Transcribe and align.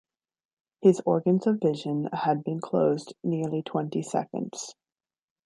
His 0.81 0.99
organs 1.05 1.45
of 1.45 1.59
vision 1.61 2.09
had 2.11 2.43
been 2.43 2.59
closed 2.59 3.13
nearly 3.23 3.61
twenty 3.61 4.01
seconds. 4.01 4.73